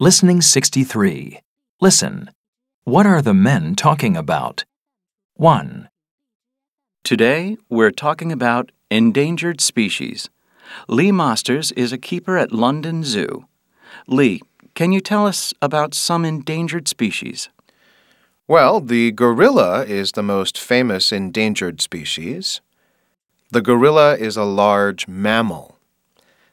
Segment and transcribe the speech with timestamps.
[0.00, 1.40] Listening 63.
[1.80, 2.30] Listen.
[2.84, 4.64] What are the men talking about?
[5.34, 5.88] 1,
[7.02, 10.30] Today, we're talking about endangered species.
[10.86, 13.46] Lee Masters is a keeper at London Zoo.
[14.06, 14.40] Lee,
[14.76, 17.48] can you tell us about some endangered species?
[18.46, 22.60] Well, the gorilla is the most famous endangered species.
[23.50, 25.77] The gorilla is a large mammal.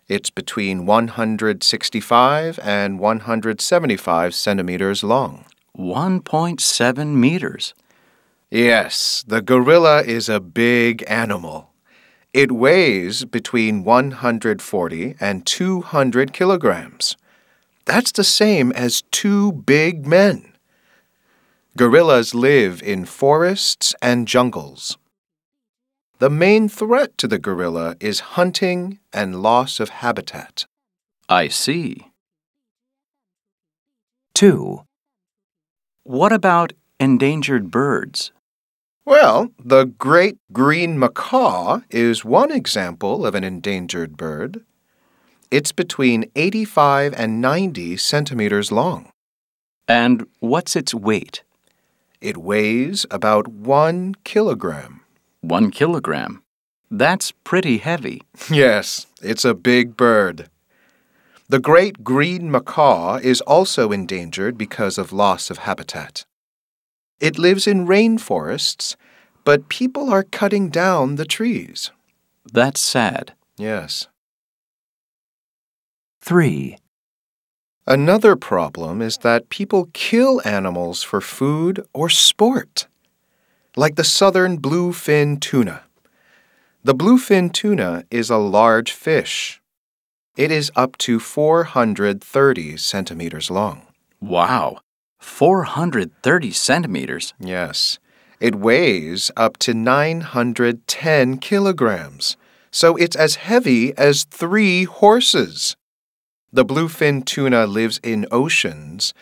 [0.07, 5.45] It's between 165 and 175 centimeters long.
[5.75, 7.73] 1.7 meters.
[8.51, 11.71] Yes, the gorilla is a big animal.
[12.33, 17.17] It weighs between 140 and 200 kilograms.
[17.85, 20.53] That's the same as two big men.
[21.77, 24.97] Gorillas live in forests and jungles.
[26.19, 30.65] The main threat to the gorilla is hunting and loss of habitat.
[31.27, 32.07] I see.
[34.35, 34.83] 2,
[36.03, 38.31] What about endangered birds?
[39.03, 44.63] Well, the great green macaw is one example of an endangered bird.
[45.51, 49.11] It's between 85 and 90 centimeters long.
[49.87, 51.43] And what's its weight?
[52.21, 55.04] It weighs about one kilogram.
[55.47, 56.41] One kilogram.
[56.89, 58.23] That's pretty heavy.
[58.49, 60.49] Yes, it's a big bird.
[61.49, 66.25] The great green macaw is also endangered because of loss of habitat.
[67.19, 68.95] It lives in rainforests,
[69.43, 71.91] but people are cutting down the trees.
[72.51, 73.33] That's sad.
[73.55, 74.07] Yes.
[76.21, 76.77] 3,
[77.85, 82.87] Another problem is that people kill animals for food or sport,
[83.75, 85.83] like the southern bluefin tuna.
[86.83, 89.61] The bluefin tuna is a large fish.
[90.37, 93.87] It is up to 430 centimeters long.
[94.21, 94.79] Wow.
[95.19, 97.33] 430 centimeters.
[97.39, 97.99] Yes.
[98.39, 102.37] It weighs up to 910 kilograms,
[102.69, 105.75] so it's as heavy as three horses.
[106.51, 109.13] The bluefin tuna lives in oceans,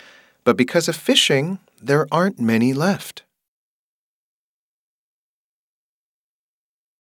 [0.44, 3.24] but because of fishing, there aren't many left.